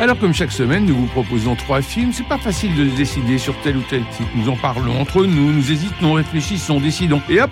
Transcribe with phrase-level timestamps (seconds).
[0.00, 2.14] Alors comme chaque semaine, nous vous proposons trois films.
[2.14, 4.30] C'est pas facile de se décider sur tel ou tel titre.
[4.34, 7.20] Nous en parlons entre nous, nous hésitons, réfléchissons, décidons.
[7.28, 7.50] Et hop,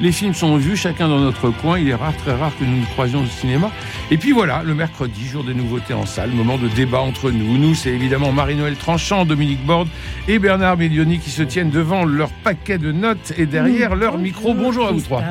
[0.00, 1.76] les films sont vus, chacun dans notre coin.
[1.76, 3.72] Il est rare, très rare que nous nous croisions au cinéma.
[4.12, 7.58] Et puis voilà, le mercredi, jour des nouveautés en salle, moment de débat entre nous.
[7.58, 9.88] Nous, c'est évidemment Marie-Noël Tranchant, Dominique Borde
[10.28, 14.54] et Bernard Médioni qui se tiennent devant leur paquet de notes et derrière leur micro.
[14.54, 15.24] Bonjour à vous trois.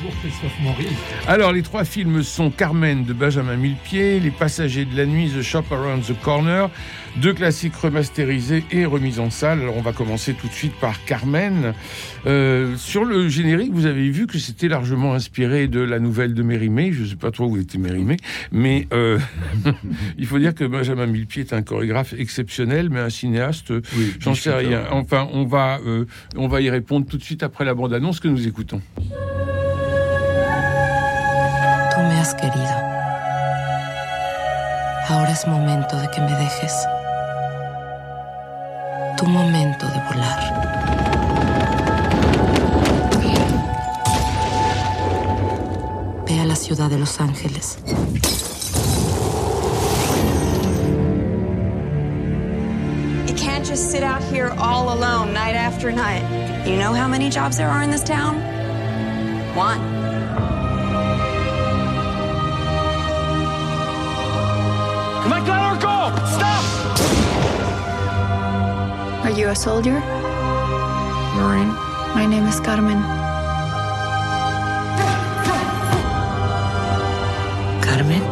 [0.00, 0.98] Bonjour Christophe Maurice.
[1.26, 5.42] Alors, les trois films sont Carmen de Benjamin Millepied, Les Passagers de la Nuit, The
[5.42, 6.70] Shop Around the Corner,
[7.16, 9.60] deux classiques remasterisés et remis en salle.
[9.62, 11.74] Alors, on va commencer tout de suite par Carmen.
[12.26, 16.42] Euh, sur le générique, vous avez vu que c'était largement inspiré de la nouvelle de
[16.44, 16.92] Mérimée.
[16.92, 18.18] Je ne sais pas trop où était Mérimée,
[18.52, 19.18] mais euh,
[20.18, 24.34] il faut dire que Benjamin Millepied est un chorégraphe exceptionnel, mais un cinéaste, Oui, j'en
[24.34, 24.84] sais rien.
[24.92, 26.04] Enfin, on va, euh,
[26.36, 28.80] on va y répondre tout de suite après la bande-annonce que nous écoutons.
[31.98, 32.74] Me has querido.
[35.08, 36.86] Ahora es momento de que me dejes.
[39.16, 40.68] Tu momento de volar.
[46.26, 47.78] Ve a la ciudad de Los Ángeles.
[53.26, 56.22] You can't just sit out here all alone night after night.
[56.64, 58.36] You know how many jobs there are in this town?
[59.56, 59.87] One.
[69.48, 69.98] You a soldier?
[71.36, 71.72] Marine.
[72.14, 73.00] My name is Carmen.
[77.80, 78.22] Carmen.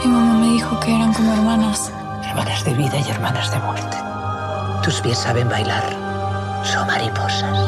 [0.00, 1.92] Mi mamá me dijo que eran como hermanas.
[2.24, 3.96] hermanas de vida y hermanas de muerte.
[4.82, 5.84] Tus pies saben bailar.
[6.64, 7.58] Son mariposas.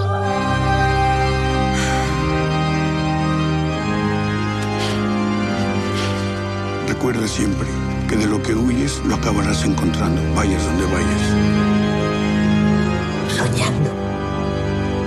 [6.88, 11.22] Recuerda siempre que de lo que huyes lo acabarás encontrando, vayas donde vayas.
[13.36, 13.90] Soñando.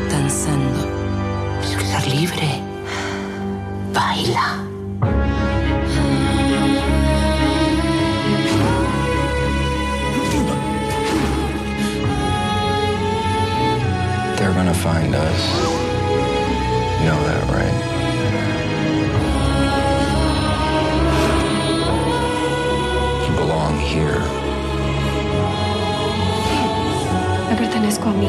[0.09, 0.87] Danzando.
[1.61, 2.61] Ser libre.
[3.93, 4.65] Baila.
[14.37, 15.78] They're gonna find us.
[28.09, 28.27] Pertenezco a mí.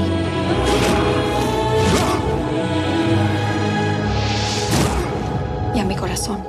[5.74, 6.42] Y a mi corazón.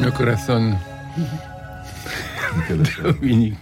[0.00, 0.78] Le corazon.
[3.02, 3.58] Dominique.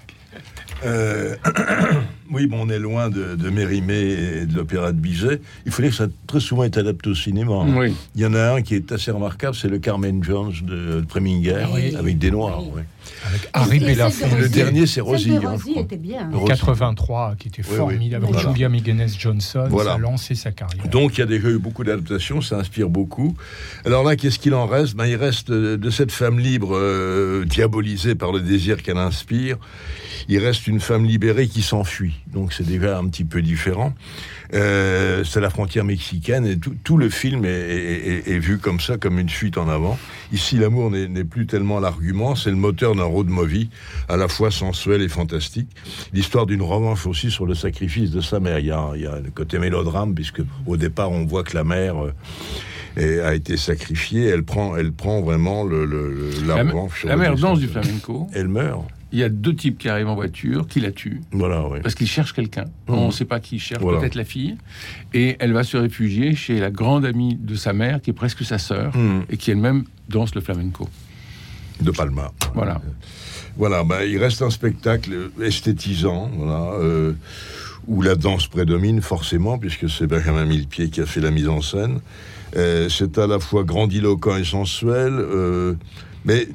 [2.30, 3.94] Oui, bon, on est loin de, de Mérimée
[4.42, 5.40] et de l'opéra de Bizet.
[5.66, 7.54] Il faut dire que ça a très souvent été adapté au cinéma.
[7.54, 7.74] hein.
[7.76, 7.94] Oui.
[8.14, 11.04] Il y en a un qui est assez remarquable, c'est le Carmen Jones de, de
[11.06, 11.94] Preminger, Oui.
[11.96, 12.62] avec des noirs.
[12.74, 12.84] ouais.
[13.26, 14.38] Avec Harry Belafonte.
[14.38, 15.30] Le dernier, c'est Rosie.
[15.30, 16.28] De hein, Rosie était bien.
[16.30, 16.48] Rosie.
[16.48, 17.76] 83, qui était Oui, oui.
[17.76, 18.24] formidable.
[18.26, 18.50] Avec Voilà.
[18.52, 19.90] Julia Migenes Johnson, Voilà.
[19.92, 20.86] ça a lancé sa carrière.
[20.88, 23.34] Donc il y a déjà eu beaucoup d'adaptations, ça inspire beaucoup.
[23.86, 24.94] Alors là, qu'est-ce qu'il en reste?
[24.94, 29.56] Ben, Il reste euh, de cette femme libre euh, diabolisée par le désir qu'elle inspire,
[30.28, 32.17] il reste une femme libérée qui s'enfuit.
[32.26, 33.94] Donc c'est déjà un petit peu différent.
[34.54, 38.58] Euh, c'est la frontière mexicaine et tout, tout le film est, est- est- est vu
[38.58, 39.98] comme ça, comme une fuite en avant.
[40.32, 43.68] Ici, l'amour n'est plus tellement l'argument, c'est le moteur d'un road movie
[44.08, 45.68] à la fois sensuel et fantastique.
[46.12, 48.58] L'histoire d'une revanche aussi sur le sacrifice de sa mère.
[48.58, 51.54] Il y a, il y a le côté mélodrame, puisque au départ, on voit que
[51.54, 51.96] la mère
[52.98, 54.24] euh, a été sacrifiée.
[54.26, 55.84] Elle prend, elle prend vraiment le,
[56.46, 57.04] la, La, revanche.
[57.04, 58.28] la mère danse du flamenco.
[58.32, 58.82] Elle meurt.
[59.10, 61.78] Il y a deux types qui arrivent en voiture, qui la tuent, Voilà, oui.
[61.82, 62.66] parce qu'ils cherchent quelqu'un.
[62.88, 64.00] On ne sait pas qui ils cherchent, Voilà.
[64.00, 64.56] peut-être la fille.
[65.14, 68.44] Et elle va se réfugier chez la grande amie de sa mère, qui est presque
[68.44, 69.20] sa sœur, Hmm.
[69.30, 70.88] et qui elle-même danse le flamenco.
[71.80, 72.32] De Palma.
[72.54, 72.80] Voilà.
[73.56, 77.12] Voilà, ben, il reste un spectacle esthétisant, voilà, euh,
[77.86, 81.62] où la danse prédomine forcément, puisque c'est Benjamin Millepied qui a fait la mise en
[81.62, 82.00] scène.
[82.56, 85.74] Euh, c'est à la fois grandiloquent et sensuel, euh,
[86.24, 86.48] Mais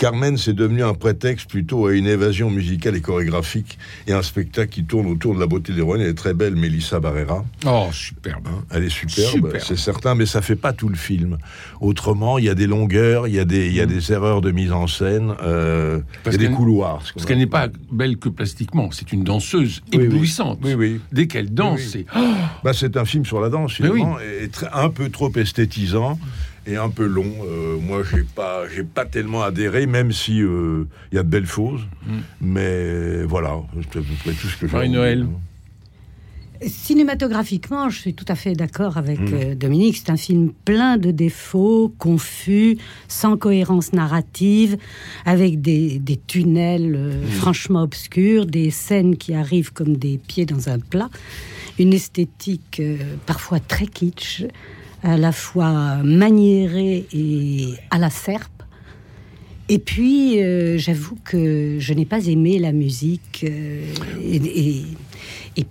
[0.00, 4.70] Carmen, c'est devenu un prétexte plutôt à une évasion musicale et chorégraphique et un spectacle
[4.72, 6.00] qui tourne autour de la beauté de l'héroïne.
[6.00, 7.44] Elle est très belle, Mélissa Barrera.
[7.66, 8.48] Oh, superbe.
[8.48, 9.58] Hein, Elle est superbe, Superbe.
[9.62, 11.36] c'est certain, mais ça fait pas tout le film.
[11.82, 14.40] Autrement, il y a des longueurs, il y a des, il y a des erreurs
[14.40, 17.02] de mise en scène, euh, il y Parce a des couloirs.
[17.14, 20.04] Parce qu'elle n'est pas belle que plastiquement, c'est une danseuse Oui, oui.
[20.06, 20.60] éblouissante.
[20.64, 21.00] Oui, oui.
[21.12, 22.06] Dès qu'elle danse, c'est.
[22.16, 22.20] Oh
[22.64, 26.18] Bah, c'est un film sur la danse, finalement, et très- un peu trop esthétisant
[26.70, 27.32] et un peu long.
[27.44, 31.28] Euh, moi, j'ai pas, j'ai pas tellement adhéré, même si euh, il y a de
[31.28, 31.82] belles choses.
[32.06, 32.18] Mm.
[32.40, 33.56] Mais voilà,
[33.92, 34.72] c'est à peu près tout ce que j'ai.
[34.72, 35.26] Marie-Noël.
[36.66, 39.32] Cinématographiquement, je suis tout à fait d'accord avec Mm.
[39.32, 39.96] euh, Dominique.
[39.96, 42.76] C'est un film plein de défauts, confus,
[43.08, 44.76] sans cohérence narrative,
[45.24, 50.68] avec des, des tunnels euh, franchement obscurs, des scènes qui arrivent comme des pieds dans
[50.68, 51.08] un plat,
[51.78, 54.44] une esthétique euh, parfois très kitsch,
[55.02, 58.60] à la fois maniérée et à la serpe.
[59.68, 63.84] Et puis, euh, j'avoue que je n'ai pas aimé la musique euh,
[64.20, 64.84] et,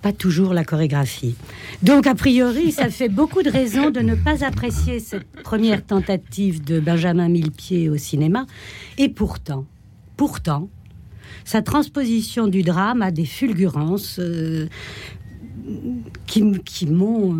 [0.01, 1.35] pas toujours la chorégraphie.
[1.81, 6.63] Donc, a priori, ça fait beaucoup de raisons de ne pas apprécier cette première tentative
[6.63, 8.45] de Benjamin Millepied au cinéma.
[8.97, 9.65] Et pourtant,
[10.15, 10.69] pourtant,
[11.43, 14.67] sa transposition du drame a des fulgurances euh,
[16.27, 17.35] qui, qui m'ont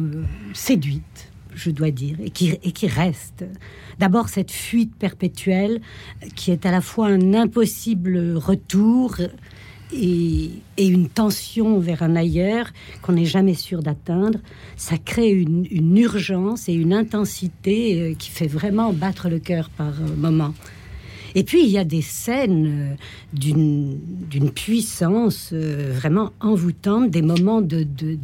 [0.53, 1.28] séduite,
[1.59, 3.45] je dois dire, et qui, et qui restent.
[3.99, 5.81] D'abord, cette fuite perpétuelle
[6.35, 9.17] qui est à la fois un impossible retour
[9.93, 12.67] et, une tension vers un ailleurs
[13.01, 14.39] qu'on n'est jamais sûr d'atteindre.
[14.77, 19.89] Ça crée une, urgence et une intensité euh, qui fait vraiment battre le cœur par
[20.01, 20.53] euh, moments.
[21.35, 22.95] Et puis, il y a des scènes euh,
[23.33, 28.15] d'une puissance vraiment envoûtante, des moments de, de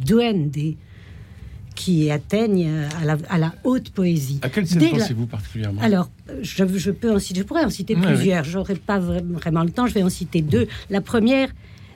[1.76, 4.40] qui atteignent euh, à la, à la haute poésie.
[4.42, 5.80] À quelle scène Dès la- pensez-vous particulièrement?
[5.82, 6.10] Alors,
[6.42, 8.42] je, je peux en citer, je pourrais en citer Ouais, plusieurs.
[8.44, 9.86] J'aurais pas vra- vraiment le temps.
[9.86, 10.66] Je vais en citer deux.
[10.90, 11.50] La première,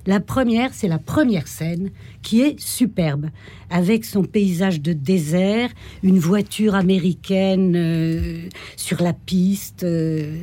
[0.07, 1.91] la première, c'est la première scène
[2.23, 3.31] qui est superbe,
[3.71, 5.71] avec son paysage de désert,
[6.03, 9.83] une voiture américaine euh, sur la piste.
[9.83, 10.43] euh,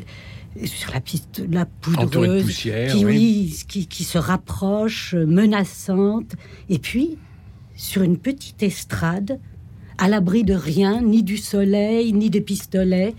[0.66, 3.13] sur la piste, la Entourée de poudreuse, poussière, qui, oui.
[3.54, 6.31] oui, qui, qui se rapproche, menaçante,
[6.69, 7.18] et puis
[7.77, 9.39] sur une petite estrade,
[9.97, 13.15] à l'abri de rien, ni du soleil, ni des pistolets,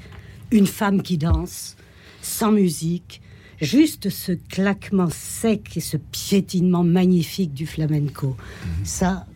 [0.51, 1.77] une femme qui danse,
[2.21, 3.21] sans musique,
[3.61, 8.37] juste ce claquement sec et ce piétinement magnifique du flamenco.
[8.85, 9.27] Ça,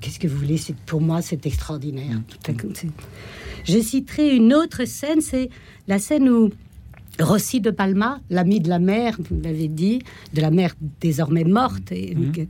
[0.00, 0.56] qu'est-ce que vous voulez?
[0.58, 2.20] C'est pour moi, c'est extraordinaire.
[2.74, 2.86] C'est-
[3.64, 5.50] Je citerai une autre scène, c'est
[5.88, 6.50] la scène où
[7.20, 10.00] Rossi de Palma, l'ami de la mère, vous l'avez dit,
[10.34, 12.40] de la mère désormais morte, et, que,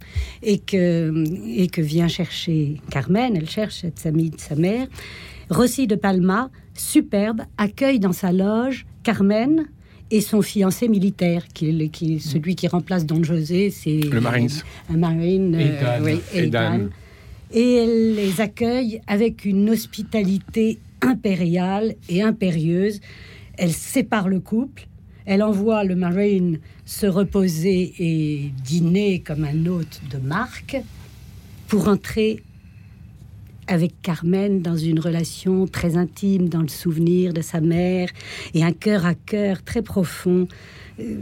[0.42, 1.24] et, que,
[1.56, 4.86] et que vient chercher Carmen, elle cherche cette amie de sa mère.
[5.50, 9.64] Rossi de Palma, superbe, accueille dans sa loge Carmen
[10.10, 14.00] et son fiancé militaire, qui est le- qui est celui qui remplace Don José, c'est
[14.00, 14.48] Le Marines.
[14.92, 16.20] un marine, euh, oui.
[17.52, 23.00] Et elle les accueille avec une hospitalité impériale et impérieuse.
[23.58, 24.86] Elle sépare le couple.
[25.26, 30.78] Elle envoie le marine se reposer et dîner comme un hôte de marque
[31.66, 32.42] pour entrer
[33.66, 38.08] avec Carmen dans une relation très intime, dans le souvenir de sa mère
[38.54, 40.48] et un cœur à cœur très profond.
[40.98, 41.16] Euh,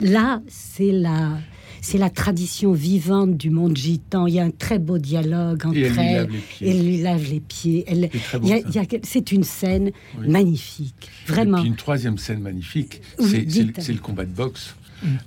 [0.00, 1.38] là, c'est la,
[1.84, 4.26] c'est la tradition vivante du monde gitan.
[4.26, 6.12] Il y a un très beau dialogue entre Et elle lui elles.
[6.14, 6.66] lave les pieds.
[6.70, 7.84] Elle lui lave les pieds.
[7.86, 10.28] Elle, C'est une scène Oui.
[10.28, 11.58] magnifique, vraiment.
[11.58, 14.74] Et puis une troisième scène magnifique, Oui, c'est- le- combat de boxe.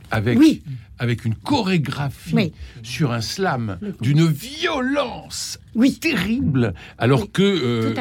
[0.10, 0.64] Avec, Oui.
[0.98, 2.52] avec une chorégraphie Oui.
[2.82, 5.94] sur un slam d'une violence Oui.
[6.00, 7.94] terrible, alors que euh,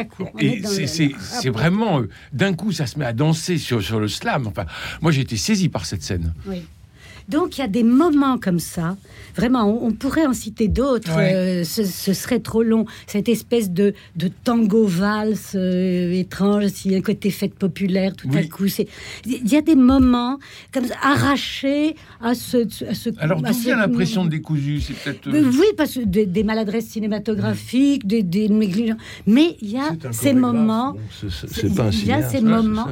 [0.87, 4.47] c'est vraiment euh, d'un coup ça se met à danser sur, sur le slam.
[4.47, 4.65] Enfin,
[5.03, 6.33] moi j'ai été saisi par cette scène.
[7.29, 8.97] Donc il y a des moments comme ça.
[9.37, 11.15] Vraiment, on, on pourrait en citer d'autres.
[11.17, 11.35] Ouais.
[11.35, 12.87] euh, ce, ce serait trop long.
[13.07, 18.15] Cette espèce de, de tango valse euh, étrange, s'il y a un côté fête populaire
[18.17, 18.69] tout à coup.
[18.69, 18.89] c'est-
[19.27, 20.39] Il y a des moments
[20.73, 22.59] comme ça, arrachés à ce.
[22.89, 24.81] à ce Alors d'où ce- vient l'impression de décousu?
[24.81, 25.27] C'est peut-être.
[25.29, 28.99] Euh, Oui, parce que des, des maladresses cinématographiques, des, des négligences.
[29.27, 30.97] Mais il y a ces moments.
[31.21, 32.87] c'est- c'est- c'est pas un Il y a ces ouais, c'est moments.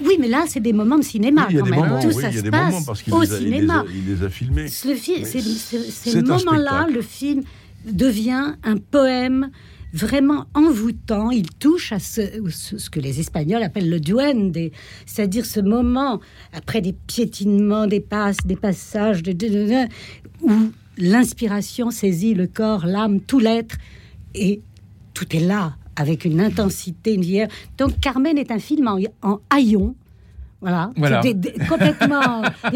[0.00, 1.80] Oui, mais là, c'est des moments de cinéma Oui, il y a quand des même.
[1.80, 3.32] moments, Tout oui, ça il y a se des passe moments parce qu'il au les,
[3.32, 3.84] a- il les a- cinéma.
[3.94, 4.68] il les a filmés.
[4.68, 7.42] Fi- c'est- c'est- ces moments-là, le film
[7.86, 9.50] devient un poème
[9.92, 11.30] vraiment envoûtant.
[11.30, 14.56] Il touche à ce, ce- ce que les Espagnols appellent le duende,
[15.04, 16.20] c'est-à-dire ce moment,
[16.54, 19.88] après des piétinements, des passes, des passages, de, de- de- de-
[20.40, 20.52] où
[20.96, 23.76] l'inspiration saisit le corps, l'âme, tout l'être,
[24.34, 24.62] et
[25.14, 27.48] tout est là, avec une intensité, une vigueur.
[27.78, 29.94] Donc Carmen est un film en, en haillons,
[30.60, 31.20] Voilà, Voilà.
[31.22, 32.42] C'est des- des- complètement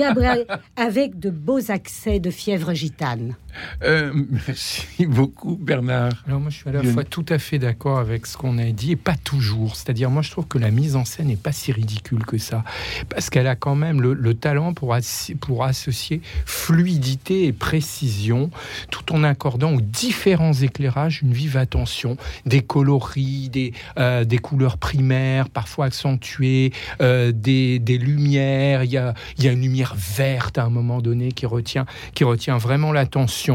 [0.76, 3.36] avec de beaux accès de fièvre gitane.
[3.82, 4.12] Euh,
[4.46, 6.24] merci beaucoup, Bernard.
[6.26, 6.94] Alors moi, je suis à la Lionel.
[6.94, 9.76] fois tout à fait d'accord avec ce qu'on a dit et pas toujours.
[9.76, 12.64] C'est-à-dire, moi, je trouve que la mise en scène n'est pas si ridicule que ça,
[13.08, 18.50] parce qu'elle a quand même le, le talent pour, associer fluidité et précision,
[18.90, 24.78] tout en accordant aux différents éclairages une vive attention, des coloris, des, euh, des couleurs
[24.78, 28.84] primaires, parfois accentuées, euh, des, des lumières.
[28.84, 31.86] Il y a, il y a une lumière verte à un moment donné qui retient,
[32.14, 33.45] qui retient vraiment l'attention.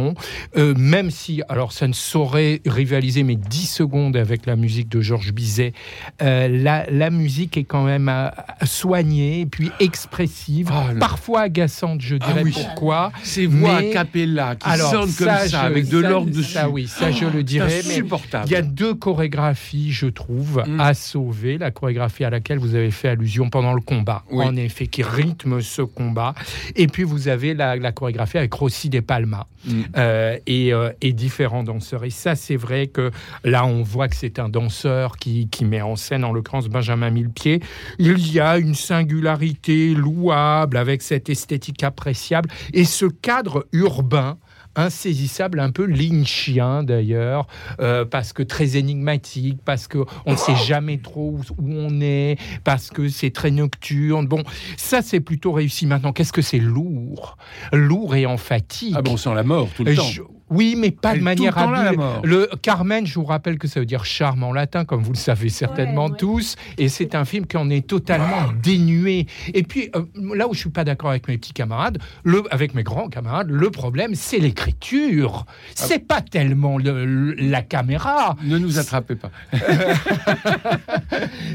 [0.57, 5.01] Euh, même si, alors ça ne saurait rivaliser mais 10 secondes avec la musique de
[5.01, 5.73] Georges Bizet,
[6.21, 8.29] euh, la, la musique est quand même euh,
[8.63, 12.51] soignée et puis expressive, Ah, parfois agaçante, je dirais oui.
[12.53, 13.11] pourquoi.
[13.23, 16.53] Ces voix Mais- a cappella qui Alors, sonnent comme ça, je- avec de l'orgue dessus.
[16.53, 17.81] Ça, oui, ça je le dirais.
[17.87, 18.01] mais
[18.45, 20.79] il y a deux chorégraphies, je trouve, Mm.
[20.79, 21.57] à sauver.
[21.57, 24.45] La chorégraphie à laquelle vous avez fait allusion pendant le combat, Oui.
[24.45, 26.33] en effet, qui rythme ce combat.
[26.75, 29.80] Et puis vous avez la, la chorégraphie avec Rossi De Palma Mm.
[29.97, 32.03] Euh, et, euh, et différents danseurs.
[32.03, 33.11] Et ça, c'est vrai que
[33.43, 37.09] là, on voit que c'est un danseur qui, qui met en scène, en l'occurrence, Benjamin
[37.09, 37.61] Millepied.
[37.99, 44.37] Il y a une singularité louable avec cette esthétique appréciable et ce cadre urbain
[44.75, 47.47] insaisissable, un peu lynchien d'ailleurs,
[47.79, 52.37] euh, parce que très énigmatique, parce que on ne sait jamais trop où, on est,
[52.63, 54.27] parce que c'est très nocturne.
[54.27, 54.43] Bon,
[54.77, 55.85] ça c'est plutôt réussi.
[55.85, 57.37] Maintenant, qu'est-ce que c'est lourd,
[57.73, 58.95] lourd et emphatique.
[58.97, 60.03] Ah bon, on sent la mort tout le temps.
[60.51, 61.99] Oui, mais pas Elle de manière le temps là, la habile.
[61.99, 62.21] mort.
[62.23, 65.17] Le Carmen, je vous rappelle que ça veut dire charme en latin, comme vous le
[65.17, 66.17] savez certainement Ouais, ouais.
[66.17, 69.25] tous, et c'est un film qui en est totalement dénué.
[69.53, 70.03] Et puis euh,
[70.35, 73.49] là où je suis pas d'accord avec mes petits camarades, le, avec mes grands camarades,
[73.49, 75.45] le problème c'est l'écriture.
[75.75, 78.35] C'est pas tellement le- le- la caméra.
[78.43, 79.31] Ne nous attrapez pas.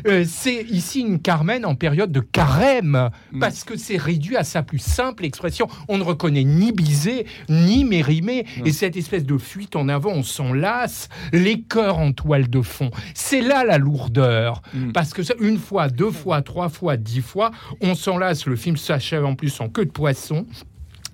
[0.06, 3.40] Euh, c'est ici une Carmen en période de carême, Mm.
[3.40, 5.66] parce que c'est réduit à sa plus simple expression.
[5.88, 10.22] On ne reconnaît ni Bizet, ni Mérimée, et cette espèce de fuite en avant, on
[10.22, 12.90] s'en lasse, les cœurs en toile de fond.
[13.14, 14.92] C'est là la lourdeur, Mm.
[14.92, 17.50] parce que ça, une fois, deux fois, trois fois, dix fois,
[17.80, 20.46] on s'en lasse, le film s'achève en plus en queue de poisson.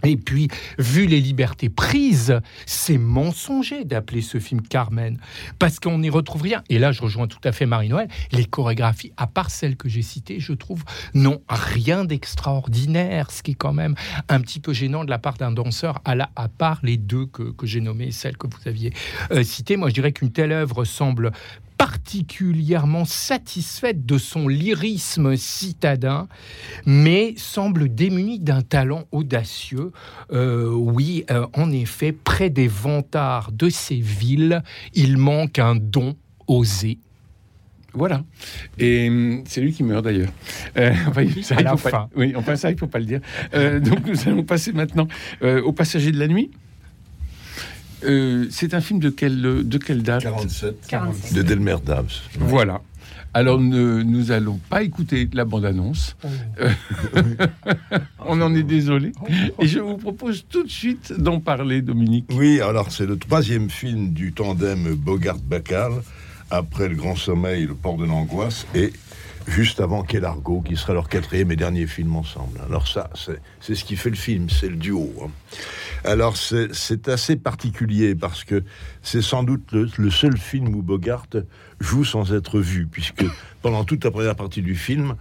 [0.04, 5.18] Et puis, vu les libertés prises, c'est mensonger d'appeler ce film Carmen,
[5.58, 6.62] parce qu'on n'y retrouve rien.
[6.68, 8.08] Et là, je rejoins tout à fait Marie-Noël.
[8.32, 13.52] Les chorégraphies, à part celles que j'ai citées, je trouve, n'ont rien d'extraordinaire, ce qui
[13.52, 13.94] est quand même
[14.28, 17.26] un petit peu gênant de la part d'un danseur, à, la, à part les deux
[17.26, 18.92] que, que j'ai nommées, celles que vous aviez
[19.30, 19.76] euh, citées.
[19.76, 21.32] Moi, je dirais qu'une telle œuvre semble
[21.82, 26.28] particulièrement satisfaite de son lyrisme citadin,
[26.86, 29.90] mais semble démunie d'un talent audacieux.
[30.32, 34.62] Euh, oui, euh, en effet, près des vantards de ces villes,
[34.94, 36.14] il manque un don
[36.46, 36.98] osé.
[37.94, 38.22] Voilà.
[38.78, 40.30] Et hum, c'est lui qui meurt d'ailleurs.
[40.76, 42.08] Euh, enfin, ça, À il la faut pas- fin.
[42.14, 43.20] oui, enfin ça, il faut pas le dire.
[43.52, 45.08] Donc nous allons passer maintenant
[45.42, 46.52] au Passager de la nuit.
[48.04, 51.34] Euh, c'est un film de quelle, de quelle date 47, 47.
[51.34, 52.10] de Delmer Dabbs.
[52.38, 52.80] Voilà.
[53.34, 56.16] Alors ne, nous allons pas écouter la bande-annonce.
[56.60, 56.68] Euh,
[58.26, 59.12] On en est désolé.
[59.58, 62.26] Et je vous propose tout de suite d'en parler, Dominique.
[62.30, 65.92] Oui, alors c'est le troisième film du tandem Bogart-Bacal,
[66.50, 68.92] après Le Grand Sommeil, Le Port de l'Angoisse, et
[69.46, 72.60] juste avant Quel Argo, qui sera leur quatrième et dernier film ensemble.
[72.66, 73.10] Alors ça,
[73.60, 75.12] c'est ce qui fait le film, c'est le duo.
[75.24, 75.30] hein.
[76.04, 78.64] Alors c'est assez particulier parce que
[79.02, 81.26] c'est sans doute le, le seul film où Bogart
[81.78, 83.24] joue sans être vu, puisque
[83.60, 85.14] pendant toute la première partie du film,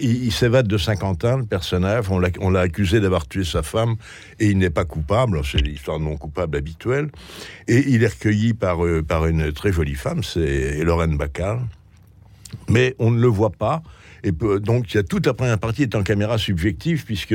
[0.00, 3.96] il, s'évade de Saint-Quentin, le personnage, on l'a accusé d'avoir tué sa femme,
[4.38, 7.10] et il n'est pas coupable, c'est l'histoire non coupable habituelle,
[7.68, 11.60] et il est recueilli par, euh, par une très jolie femme, c'est Lorraine Bacall,
[12.68, 13.82] mais on ne le voit pas.
[14.26, 17.34] Et donc, toute la première partie est en caméra subjective, puisque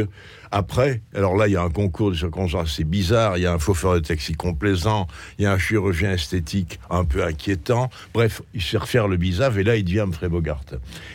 [0.52, 3.54] après, alors là, il y a un concours de circonstances assez bizarre, il y a
[3.54, 5.06] un chauffeur de taxi complaisant,
[5.38, 7.92] il y a un chirurgien esthétique un peu inquiétant.
[8.12, 10.62] Bref, il sait refaire le bizarre, et là, il devient Humphrey Bogart.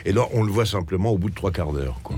[0.04, 1.99] Et là, on le voit simplement au bout de trois quarts d'heure.
[2.04, 2.16] quoi.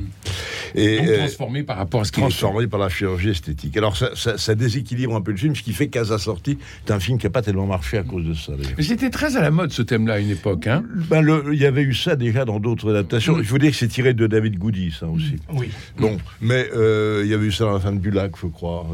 [0.74, 2.26] Et, Donc euh, transformé par rapport à ce qu'il est.
[2.26, 3.76] transformé par la chirurgie esthétique.
[3.76, 6.58] Alors ça, ça- ça déséquilibre un peu le film, ce qui fait qu'à sa sortie,
[6.86, 8.52] c'est un film qui n'a pas tellement marché à cause de ça.
[8.76, 10.66] Mais C'était très à la mode ce thème-là à une époque.
[10.66, 13.38] Hein Ben, le- il y avait eu ça déjà dans d'autres adaptations.
[13.38, 15.36] Il faut dire que c'est tiré de David Goody, ça aussi.
[15.52, 15.68] Oui.
[15.98, 18.32] Bon, mais euh, il y avait eu ça dans la fin du lac.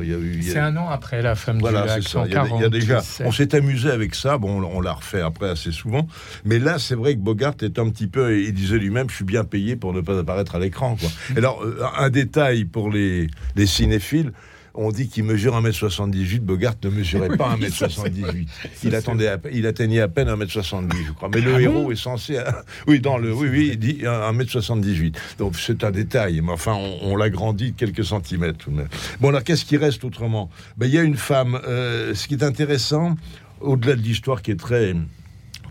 [0.01, 2.25] Il y il y a- C'est un an après la femme voilà, du lac, ça.
[2.27, 3.27] Il y, a, il y a déjà, 147.
[3.27, 4.39] on s'est amusé avec ça.
[4.39, 6.07] Bon, on l'a refait après assez souvent.
[6.45, 8.39] Mais là, c'est vrai que Bogart est un petit peu.
[8.41, 10.97] Il disait lui-même, je suis bien payé pour ne pas apparaître à l'écran.
[11.37, 14.33] Alors, euh, un détail pour les, les cinéphiles.
[14.75, 18.47] on dit qu'il mesure 1m78, Bogart ne mesurait pas 1m78.
[18.85, 21.29] Il, attendait à il atteignait à peine 1m70, je crois.
[21.35, 22.39] Mais le Ah héros bon est censé...
[22.87, 23.33] Oui, dans le...
[23.35, 25.15] oui, oui, il dit 1m78.
[25.39, 28.67] Donc c'est un détail, mais enfin, on, on l'agrandit de quelques centimètres.
[29.21, 30.51] Bon, alors qu'est-ce qui reste autrement?
[30.77, 31.59] Ben, Il y a une femme.
[31.67, 33.17] euh, ce qui est intéressant,
[33.61, 34.95] au-delà de l'histoire qui est très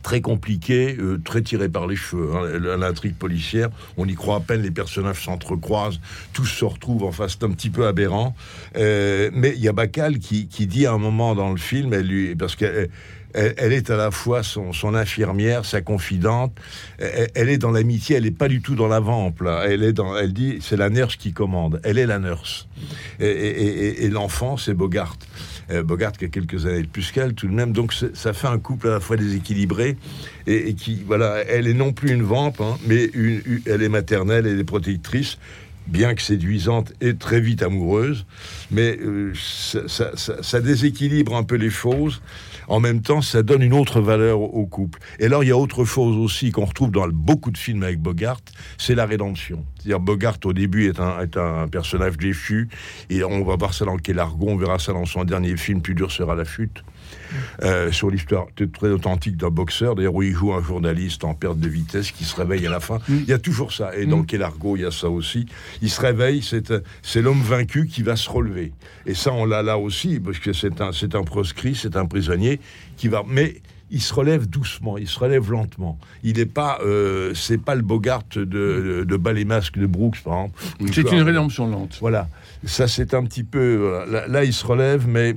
[0.01, 2.31] très compliquée, euh, très tirée par les cheveux.
[2.36, 6.00] hein, L'intrigue policière, on y croit à peine, les personnages s'entrecroisent,
[6.34, 8.36] tous se retrouvent, enfin c'est un petit peu aberrant.
[8.77, 11.93] Euh, mais il y a Bacal qui, qui dit à un moment dans le film,
[11.93, 12.89] elle lui, parce qu'elle
[13.34, 16.53] elle, elle est à la fois son, son infirmière, sa confidente,
[17.00, 19.63] elle, est dans l'amitié, elle n'est pas du tout dans la vampe, là.
[19.65, 22.67] Elle, est dans, elle dit, c'est la nurse qui commande, elle est la nurse.
[23.22, 25.15] Et l'enfant, c'est Bogart.
[25.72, 28.48] Euh, Bogart qui a quelques années de plus qu'elle tout de même, donc ça fait
[28.48, 29.96] un couple à la fois déséquilibré
[30.48, 33.10] et, qui, voilà, elle est non plus une vampe, hein, mais
[33.66, 35.38] elle est maternelle, elle est protectrice,
[35.88, 38.26] bien que séduisante et très vite amoureuse,
[38.70, 42.22] mais euh, ça, déséquilibre un peu les choses.
[42.68, 45.00] En même temps, ça donne une autre valeur au, au couple.
[45.20, 48.00] Et alors, il y a autre chose aussi qu'on retrouve dans beaucoup de films avec
[48.00, 48.40] Bogart,
[48.78, 49.66] c'est la rédemption.
[49.78, 52.70] C'est-à-dire, Bogart, au début, est un, est un personnage déchu,
[53.10, 55.82] et on va voir ça dans Quel Argon, on verra ça dans son dernier film,
[55.82, 56.84] Plus dur sera la chute,
[57.63, 61.60] euh, sur l'histoire très authentique d'un boxeur, d'ailleurs, où il joue un journaliste en perte
[61.60, 63.00] de vitesse qui se réveille à la fin.
[63.10, 63.96] Il y a toujours ça.
[63.96, 65.46] Et dans Quel Argot, il y a ça aussi.
[65.82, 68.72] Il se réveille, c'est euh, c'est l'homme vaincu qui va se relever.
[69.06, 72.60] Et ça, on l'a là aussi, parce que c'est un, un proscrit, c'est un prisonnier
[72.98, 73.24] qui va.
[73.27, 76.00] Mais il se relève doucement, il se relève lentement.
[76.24, 79.86] Il n'est pas, euh, c'est pas le Bogart de, de, de Bas les masques de
[79.86, 80.62] Brooks, par exemple.
[80.94, 81.98] C'est une rédemption lente.
[82.00, 82.30] Voilà.
[82.63, 84.06] Ça, c'est un petit peu.
[84.27, 85.36] là, il se relève, mais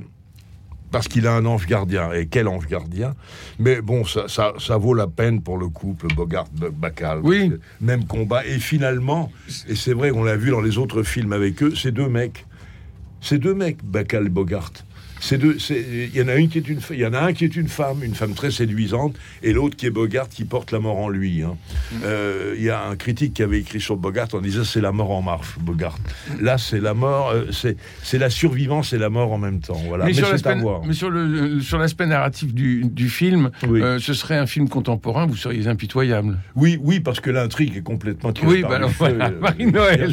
[0.91, 2.11] parce qu'il a un ange gardien.
[2.13, 3.15] Et quel ange gardien?
[3.59, 7.19] Mais bon, ça, ça, ça vaut la peine pour le couple Bogart-Bacal.
[7.23, 7.51] Oui.
[7.81, 8.45] Même combat.
[8.45, 9.31] Et finalement,
[9.67, 12.45] et c'est vrai, on l'a vu dans les autres films avec eux, ces deux mecs.
[13.21, 14.71] Ces deux mecs, Bacal et Bogart.
[15.31, 17.43] Deux, il y en a une qui est une, il y en a un qui
[17.45, 20.79] est une femme, une femme très séduisante, et l'autre qui est Bogart, qui porte la
[20.79, 21.41] mort en lui.
[21.43, 21.57] hein.
[22.03, 24.91] Euh, Il y a un critique qui avait écrit sur Bogart, on disait c'est la
[24.91, 25.97] mort en marche, Bogart.
[26.41, 27.45] Là, c'est la mort, euh,
[28.03, 29.81] c'est la survivance et la mort en même temps.
[29.87, 30.05] Voilà.
[30.05, 30.55] Mais, sur l'aspect-
[30.87, 33.81] mais sur le sur l'aspect narratif du, du film, Oui.
[33.81, 36.37] euh, ce serait un film contemporain, vous seriez impitoyable.
[36.55, 40.11] Oui, oui, parce que l'intrigue est complètement tirée Oui, par bah alors voilà, euh, Marie-Noël.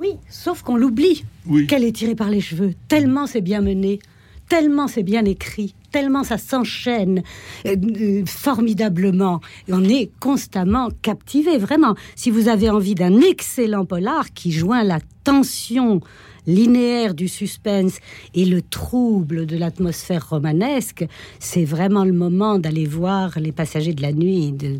[0.00, 1.66] Oui, sauf qu'on l'oublie Oui.
[1.66, 2.74] qu'elle est tirée par les cheveux.
[2.88, 4.00] Tellement c'est bien mené,
[4.48, 7.22] tellement c'est bien écrit, tellement ça s'enchaîne
[7.66, 9.40] euh, euh, formidablement.
[9.68, 11.94] Et on est constamment captivé, vraiment.
[12.16, 16.00] Si vous avez envie d'un excellent polar qui joint la tension
[16.46, 17.98] linéaire du suspense
[18.34, 21.06] et le trouble de l'atmosphère romanesque,
[21.38, 24.78] c'est vraiment le moment d'aller voir Les Passagers de la Nuit de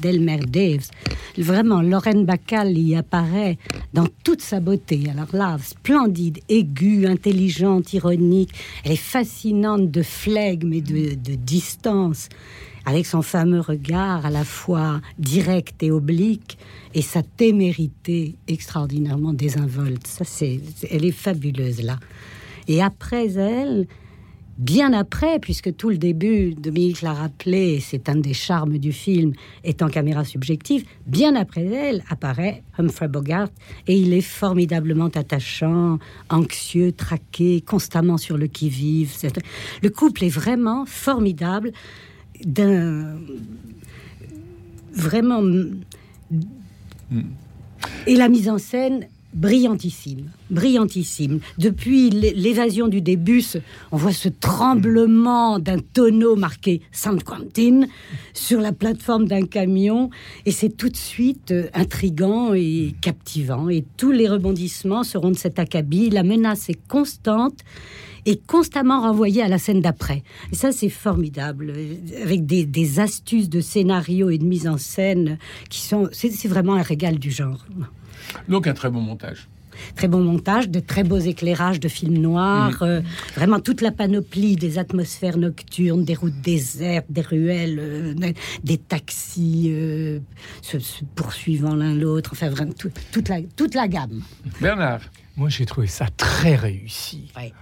[0.00, 0.88] d'Elmer Daves.
[1.36, 3.58] Vraiment, Lorraine Bacall y apparaît
[3.92, 5.04] dans toute sa beauté.
[5.10, 8.50] Alors là, splendide, aiguë, intelligente, ironique.
[8.84, 12.28] Elle est fascinante de flegme et de distance,
[12.86, 16.58] avec son fameux regard à la fois direct et oblique,
[16.94, 20.06] et sa témérité extraordinairement désinvolte.
[20.06, 21.98] Ça, c'est, elle est fabuleuse là.
[22.68, 23.86] Et après elle,
[24.58, 29.32] bien après, puisque tout le début, Dominique l'a rappelé, c'est un des charmes du film,
[29.64, 33.48] est en caméra subjective, bien après elle apparaît Humphrey Bogart,
[33.86, 35.98] et il est formidablement attachant,
[36.30, 39.12] anxieux, traqué, constamment sur le qui-vive.
[39.82, 41.72] Le couple est vraiment formidable,
[42.44, 43.16] d'un...
[44.92, 45.42] Vraiment...
[48.06, 51.40] Et la mise en scène brillantissime, brillantissime.
[51.58, 53.42] Depuis l'é- l'évasion du début,
[53.90, 57.86] on voit ce tremblement d'un tonneau marqué San Quentin
[58.32, 60.10] sur la plateforme d'un camion,
[60.46, 63.68] et c'est tout de suite euh, intrigant et captivant.
[63.68, 66.10] Et tous les rebondissements seront de cet acabit.
[66.10, 67.58] La menace est constante
[68.26, 70.22] et constamment renvoyée à la scène d'après.
[70.52, 71.72] Et ça, c'est formidable,
[72.22, 75.38] avec des, des astuces de scénario et de mise en scène
[75.70, 76.08] qui sont.
[76.12, 77.64] C'est vraiment un régal du genre.
[78.48, 79.48] Donc un très bon montage.
[79.96, 82.82] Très bon montage, de très beaux éclairages de films noirs, Mm.
[82.84, 83.00] euh,
[83.34, 88.14] vraiment toute la panoplie des atmosphères nocturnes, des routes désertes, des ruelles, euh,
[88.62, 90.20] des taxis euh,
[90.62, 94.22] se, se poursuivant l'un l'autre, enfin vraiment tout- toute, la, toute la gamme.
[94.60, 95.00] Bernard.
[95.36, 97.32] Moi, j'ai trouvé ça très réussi.
[97.36, 97.52] Ouais.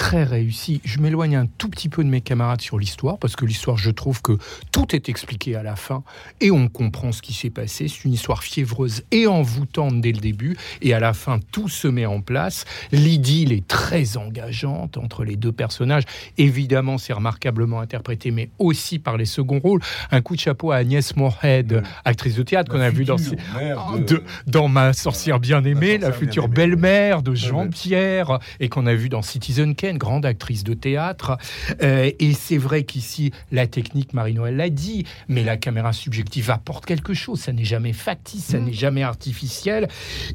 [0.00, 0.80] Très réussi.
[0.82, 3.90] Je m'éloigne un tout petit peu de mes camarades sur l'histoire, parce que l'histoire, je
[3.90, 4.38] trouve que
[4.72, 6.02] tout est expliqué à la fin,
[6.40, 7.86] et on comprend ce qui s'est passé.
[7.86, 11.86] C'est une histoire fiévreuse et envoûtante dès le début, et à la fin, tout se
[11.86, 12.64] met en place.
[12.92, 16.04] L'idylle est très engageante entre les deux personnages.
[16.38, 19.82] Évidemment, c'est remarquablement interprété, mais aussi par les seconds rôles.
[20.10, 23.16] Un coup de chapeau à Agnès Moorhead, actrice de théâtre qu'on a vu dans,
[23.98, 29.20] de- dans Ma sorcière bien-aimée, la future belle-mère de Jean-Pierre, et qu'on a vu dans
[29.20, 31.36] Citizen Kane, grande actrice de théâtre.
[31.82, 36.86] Euh, et c'est vrai qu'ici, la technique, Marie-Noël l'a dit, mais la caméra subjective apporte
[36.86, 37.40] quelque chose.
[37.40, 39.88] Ça n'est jamais factice, ça n'est jamais artificiel.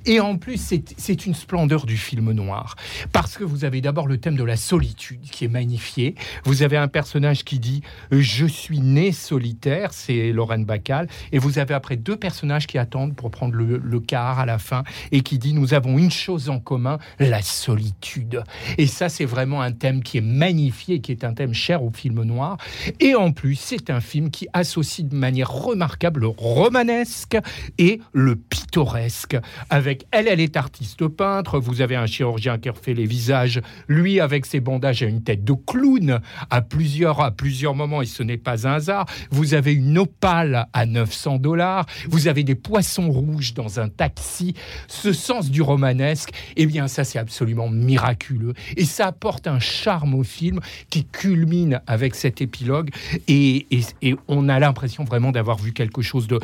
[0.05, 2.75] Et en plus, c'est- une splendeur du film noir.
[3.13, 6.13] Parce que vous avez d'abord le thème de la solitude qui est magnifié.
[6.43, 11.07] Vous avez un personnage qui dit euh, Je suis né solitaire, c'est Lorraine Bacal.
[11.31, 14.57] Et vous avez après deux personnages qui attendent pour prendre le, le quart à la
[14.59, 18.43] fin et qui dit Nous avons une chose en commun, la solitude.
[18.77, 21.91] Et ça, c'est vraiment un thème qui est magnifié, qui est un thème cher au
[21.91, 22.55] film noir.
[23.01, 27.37] Et en plus, c'est un film qui associe de manière remarquable le romanesque
[27.77, 29.37] et le pittoresque.
[29.69, 31.59] Avec elle, elle est artiste peintre.
[31.59, 33.61] Vous avez un chirurgien qui refait les visages.
[33.89, 38.05] Lui, avec ses bandages, a une tête de clown à plusieurs, à plusieurs moments, et
[38.05, 39.05] ce n'est pas un hasard.
[39.31, 41.85] Vous avez une opale à 900 dollars.
[42.07, 44.53] Vous avez des poissons rouges dans un taxi.
[44.87, 48.53] Ce sens du romanesque, eh bien, ça, c'est absolument miraculeux.
[48.77, 50.59] Et ça apporte un charme au film
[50.91, 52.91] qui culmine avec cet épilogue.
[53.27, 56.39] Et, et- et on a l'impression vraiment d'avoir vu quelque chose de,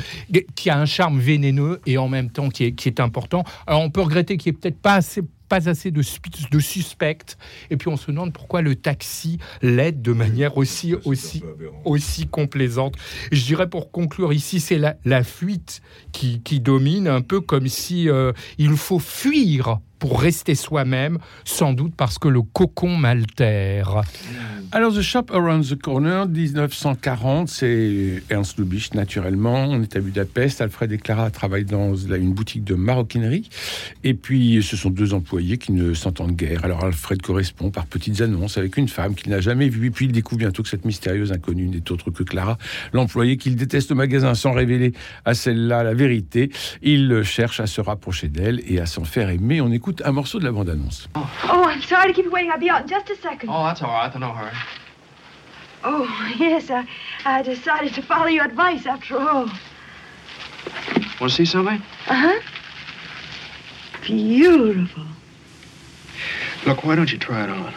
[0.56, 3.44] qui a un charme vénéneux et en même temps qui est, qui est important.
[3.68, 6.02] Alors, on peut regretter qu'il n'y ait peut-être pas assez pas assez de,
[6.52, 7.36] de suspects.
[7.70, 11.44] Et puis on se demande pourquoi le taxi l'aide de manière aussi, aussi,
[11.84, 12.96] aussi complaisante.
[13.34, 15.82] Je dirais pour conclure ici, c'est la, la fuite
[16.14, 21.74] qui, qui domine, un peu comme si euh, il faut fuir pour rester soi-même, sans
[21.74, 24.02] doute parce que le cocon m'altère.
[24.74, 29.66] Alors, The Shop Around the Corner, 1940, c'est Ernst Lubitsch, naturellement.
[29.66, 30.62] On est à Budapest.
[30.62, 33.50] Alfred et Clara travaillent dans une boutique de maroquinerie.
[34.04, 36.66] Et puis, ce sont deux employés qui ne s'entendent guère.
[36.66, 39.88] Alors, Alfred correspond par petites annonces avec une femme qu'il n'a jamais vue.
[39.88, 42.58] Et puis, il découvre bientôt que cette mystérieuse inconnue n'est autre que Clara,
[42.94, 44.94] l'employé qu'il déteste au magasin sans révéler
[45.26, 46.50] à celle-là la vérité.
[46.82, 49.60] Il cherche à se rapprocher d'elle et à s'en faire aimer.
[49.60, 51.08] On écoute un morceau de la bande-annonce.
[51.16, 52.52] Oh, I'm sorry to keep you waiting.
[52.52, 53.50] I'll be out in just a second.
[53.50, 54.20] Oh, that's all right.
[54.20, 54.56] No hurry.
[55.84, 56.88] Oh, yes, I,
[57.26, 59.50] I decided to follow your advice after all.
[61.20, 61.82] Want to see something?
[62.08, 62.40] Uh huh.
[64.04, 65.04] Beautiful.
[66.66, 67.74] Look, why don't you try it on?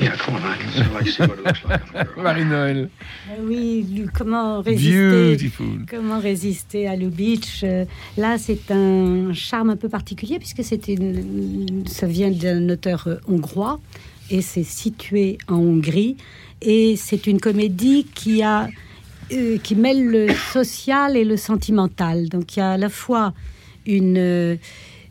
[0.00, 0.40] Yeah, come on.
[0.42, 2.16] I can I'd like to see what it looks like.
[2.16, 2.88] Marie-Noël.
[3.30, 5.66] Euh, Oui, comment résister, Beautiful.
[5.88, 7.84] comment résister à Lubitsch euh,
[8.18, 13.16] Là, c'est un charme un peu particulier puisque c'est une- ça vient d'un auteur euh,
[13.26, 13.80] hongrois
[14.30, 16.16] et c'est situé en Hongrie
[16.60, 18.68] et c'est une comédie qui a
[19.32, 22.28] euh, qui mêle le social et le sentimental.
[22.28, 23.32] Donc il y a à la fois
[23.86, 24.56] une euh,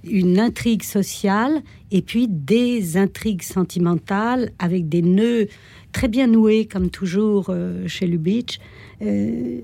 [0.09, 5.47] une intrigue sociale et puis des intrigues sentimentales avec des nœuds
[5.91, 8.59] très bien noués, comme toujours euh, chez Lubitsch.
[9.01, 9.59] Euh,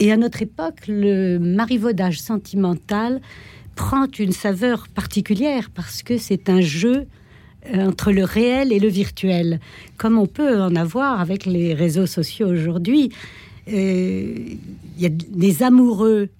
[0.00, 3.20] et à notre époque, le marivaudage sentimental
[3.76, 7.06] prend une saveur particulière parce que c'est un jeu
[7.72, 9.60] euh, entre le réel et le virtuel,
[9.96, 13.10] comme on peut en avoir avec les réseaux sociaux aujourd'hui.
[13.70, 14.58] Il
[14.98, 16.30] y a des amoureux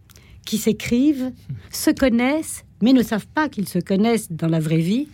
[0.46, 1.30] qui s'écrivent,
[1.70, 5.08] se connaissent, mais ne savent pas qu'ils se connaissent dans la vraie vie,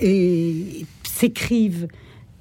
[0.00, 1.88] et s'écrivent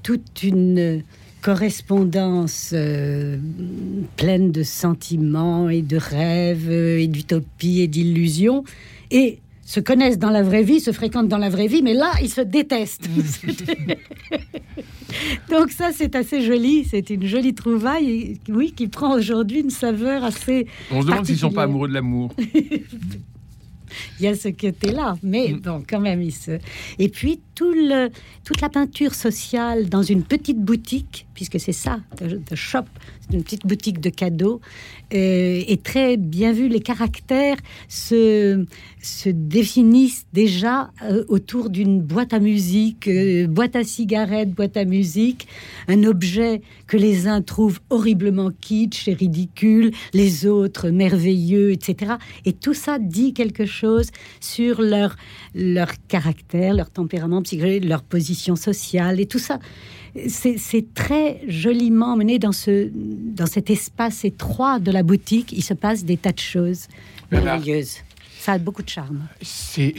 [0.02, 1.04] toute une
[1.42, 3.38] correspondance euh,
[4.16, 8.64] pleine de sentiments et de rêves euh, et d'utopies et d'illusions,
[9.12, 12.12] et se connaissent dans la vraie vie, se fréquentent dans la vraie vie, mais là,
[12.22, 13.10] ils se détestent.
[15.50, 20.24] Donc ça, c'est assez joli, c'est une jolie trouvaille, oui, qui prend aujourd'hui une saveur
[20.24, 20.68] assez...
[20.92, 22.34] On se demande s'ils sont pas amoureux de l'amour.
[24.20, 26.60] Il y a ce côté-là, mais bon, quand même, il se...
[27.00, 28.10] Et puis, tout le,
[28.44, 32.86] toute la peinture sociale dans une petite boutique, puisque c'est ça, the, the shop,
[33.22, 34.62] c'est une petite boutique de cadeaux,
[35.14, 36.68] euh, est très bien vu.
[36.68, 38.66] Les caractères se,
[39.04, 44.86] se définissent déjà euh, autour d'une boîte à musique, euh, boîte à cigarettes, boîte à
[44.86, 45.48] musique,
[45.88, 52.14] un objet que les uns trouvent horriblement kitsch et ridicule, les autres merveilleux, etc.
[52.46, 55.16] Et tout ça dit quelque chose sur leur,
[55.54, 59.60] leur caractère, leur tempérament psychologique, leur position sociale et tout ça.
[60.28, 65.52] C'est très joliment mené dans, ce, dans cet espace étroit de la boutique.
[65.52, 66.88] Il se passe des tas de choses
[67.32, 67.98] merveilleuses.
[68.44, 69.22] Ça a beaucoup de charme.
[69.42, 69.96] C'est,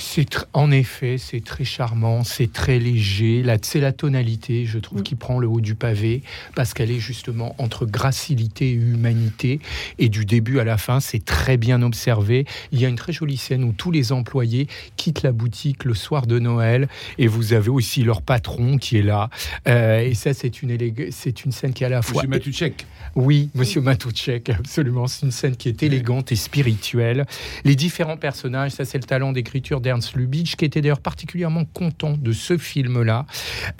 [0.52, 3.42] en effet, c'est très charmant, c'est très léger.
[3.42, 6.20] Là, c'est la tonalité, je trouve, qui prend le haut du pavé
[6.54, 9.60] parce qu'elle est justement entre gracilité et humanité.
[9.98, 12.44] Et du début à la fin, c'est très bien observé.
[12.70, 15.94] Il y a une très jolie scène où tous les employés quittent la boutique le
[15.94, 19.30] soir de Noël et vous avez aussi leur patron qui est là.
[19.68, 20.76] Euh, et ça, c'est une,
[21.12, 22.86] c'est une scène qui est à la fois Monsieur Matuchek.
[23.14, 25.06] oui, Monsieur Matuchek, absolument.
[25.06, 27.24] C'est une scène qui est élégante et spirituelle.
[27.64, 32.14] Les différents personnages, ça c'est le talent d'écriture d'Ernst Lubitsch, qui était d'ailleurs particulièrement content
[32.16, 33.26] de ce film-là.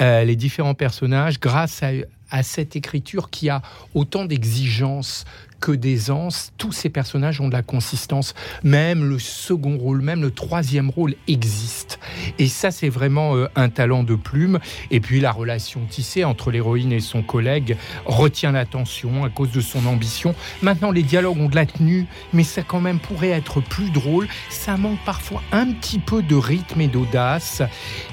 [0.00, 1.90] Euh, les différents personnages, grâce à,
[2.30, 3.62] à cette écriture qui a
[3.94, 5.24] autant d'exigences
[5.64, 8.34] que d'aisance, tous ces personnages ont de la consistance.
[8.64, 11.98] Même le second rôle, même le troisième rôle existe.
[12.38, 14.58] Et ça, c'est vraiment euh, un talent de plume.
[14.90, 19.62] Et puis la relation tissée entre l'héroïne et son collègue retient l'attention à cause de
[19.62, 20.34] son ambition.
[20.60, 24.28] Maintenant, les dialogues ont de la tenue, mais ça quand même pourrait être plus drôle.
[24.50, 27.62] Ça manque parfois un petit peu de rythme et d'audace.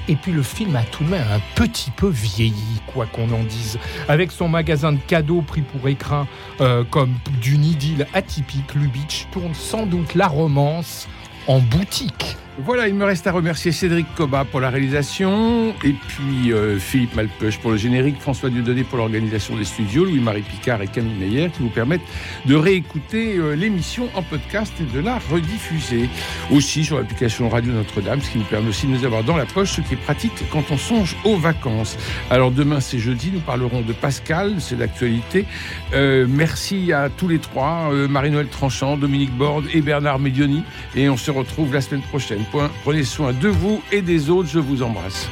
[0.08, 3.42] Et puis le film a tout de même un petit peu vieilli, quoi qu'on en
[3.42, 3.78] dise.
[4.08, 6.26] Avec son magasin de cadeaux pris pour écrin
[6.60, 11.08] euh, comme d'une idylle atypique, Lubitsch tourne sans doute la romance
[11.46, 12.36] en boutique.
[12.58, 17.16] Voilà, il me reste à remercier Cédric Coba pour la réalisation, et puis euh, Philippe
[17.16, 21.48] Malpeuch pour le générique, François Dieudonné pour l'organisation des studios, Louis-Marie Picard et Camille Meyer
[21.48, 22.02] qui vous permettent
[22.44, 26.10] de réécouter euh, l'émission en podcast et de la rediffuser.
[26.50, 29.46] Aussi sur l'application Radio Notre-Dame, ce qui nous permet aussi de nous avoir dans la
[29.46, 31.96] poche, ce qui est pratique quand on songe aux vacances.
[32.28, 35.46] Alors demain c'est jeudi, nous parlerons de Pascal, c'est l'actualité.
[35.94, 40.62] Euh, merci à tous les trois, Marie-Noël Tranchant, Dominique Borde et Bernard Medioni,
[40.94, 42.41] et on se retrouve la semaine prochaine.
[42.82, 45.28] Prenez soin de vous et des autres, je vous embrasse.